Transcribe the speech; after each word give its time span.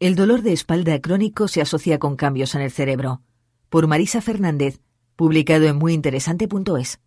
El 0.00 0.14
dolor 0.14 0.42
de 0.42 0.52
espalda 0.52 1.00
crónico 1.00 1.48
se 1.48 1.60
asocia 1.60 1.98
con 1.98 2.14
cambios 2.14 2.54
en 2.54 2.60
el 2.60 2.70
cerebro. 2.70 3.20
Por 3.68 3.88
Marisa 3.88 4.20
Fernández, 4.20 4.80
publicado 5.16 5.66
en 5.66 5.74
muyinteresante.es. 5.74 7.00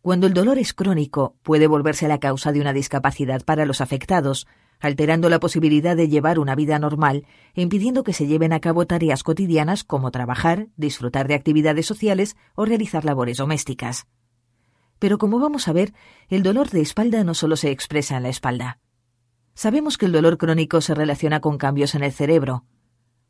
Cuando 0.00 0.26
el 0.26 0.34
dolor 0.34 0.58
es 0.58 0.72
crónico, 0.72 1.36
puede 1.44 1.68
volverse 1.68 2.08
la 2.08 2.18
causa 2.18 2.50
de 2.50 2.60
una 2.60 2.72
discapacidad 2.72 3.44
para 3.44 3.66
los 3.66 3.80
afectados, 3.80 4.48
alterando 4.80 5.30
la 5.30 5.38
posibilidad 5.38 5.94
de 5.94 6.08
llevar 6.08 6.40
una 6.40 6.56
vida 6.56 6.76
normal 6.80 7.24
e 7.54 7.62
impidiendo 7.62 8.02
que 8.02 8.14
se 8.14 8.26
lleven 8.26 8.52
a 8.52 8.58
cabo 8.58 8.84
tareas 8.84 9.22
cotidianas 9.22 9.84
como 9.84 10.10
trabajar, 10.10 10.66
disfrutar 10.76 11.28
de 11.28 11.34
actividades 11.34 11.86
sociales 11.86 12.34
o 12.56 12.64
realizar 12.64 13.04
labores 13.04 13.36
domésticas. 13.36 14.08
Pero 14.98 15.18
como 15.18 15.38
vamos 15.38 15.68
a 15.68 15.72
ver, 15.72 15.94
el 16.28 16.42
dolor 16.42 16.68
de 16.70 16.80
espalda 16.80 17.22
no 17.22 17.34
solo 17.34 17.54
se 17.54 17.70
expresa 17.70 18.16
en 18.16 18.24
la 18.24 18.28
espalda. 18.28 18.80
Sabemos 19.54 19.98
que 19.98 20.06
el 20.06 20.12
dolor 20.12 20.38
crónico 20.38 20.80
se 20.80 20.94
relaciona 20.94 21.40
con 21.40 21.58
cambios 21.58 21.94
en 21.94 22.02
el 22.02 22.12
cerebro. 22.12 22.64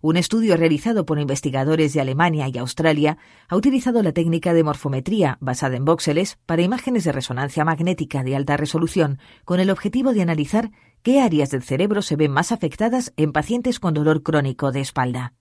Un 0.00 0.16
estudio 0.16 0.56
realizado 0.56 1.06
por 1.06 1.20
investigadores 1.20 1.92
de 1.92 2.00
Alemania 2.00 2.48
y 2.52 2.58
Australia 2.58 3.18
ha 3.48 3.56
utilizado 3.56 4.02
la 4.02 4.10
técnica 4.10 4.52
de 4.52 4.64
morfometría 4.64 5.38
basada 5.40 5.76
en 5.76 5.84
voxeles 5.84 6.38
para 6.44 6.62
imágenes 6.62 7.04
de 7.04 7.12
resonancia 7.12 7.64
magnética 7.64 8.24
de 8.24 8.34
alta 8.34 8.56
resolución 8.56 9.20
con 9.44 9.60
el 9.60 9.70
objetivo 9.70 10.12
de 10.12 10.22
analizar 10.22 10.72
qué 11.02 11.20
áreas 11.20 11.50
del 11.50 11.62
cerebro 11.62 12.02
se 12.02 12.16
ven 12.16 12.32
más 12.32 12.50
afectadas 12.50 13.12
en 13.16 13.32
pacientes 13.32 13.78
con 13.78 13.94
dolor 13.94 14.24
crónico 14.24 14.72
de 14.72 14.80
espalda. 14.80 15.34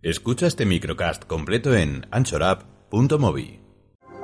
Escucha 0.00 0.46
este 0.46 0.64
microcast 0.64 1.24
completo 1.24 1.74
en 1.74 2.06
anchorap.mobi. 2.12 3.60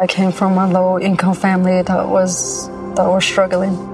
I 0.01 0.07
came 0.07 0.33
from 0.33 0.57
a 0.59 0.69
low 0.69 1.01
income 1.01 1.35
family 1.35 1.83
that 1.85 2.07
was 2.09 2.71
that 2.95 3.07
was 3.07 3.25
struggling. 3.25 3.94